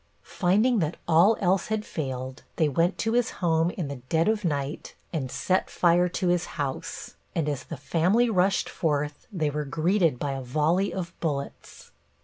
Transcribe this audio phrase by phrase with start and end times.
[0.23, 4.43] Finding that all else had failed, they went to his home in the dead of
[4.43, 9.63] night and set fire to his house, and as the family rushed forth they were
[9.63, 11.91] greeted by a volley of bullets.